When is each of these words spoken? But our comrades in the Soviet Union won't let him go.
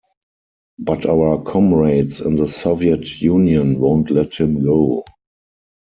But 0.79 1.05
our 1.05 1.43
comrades 1.43 2.21
in 2.21 2.33
the 2.33 2.47
Soviet 2.47 3.21
Union 3.21 3.77
won't 3.79 4.09
let 4.09 4.33
him 4.33 4.63
go. 4.63 5.03